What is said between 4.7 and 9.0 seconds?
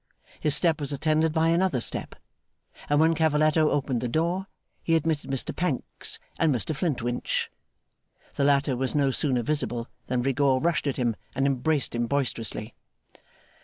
he admitted Mr Pancks and Mr Flintwinch. The latter was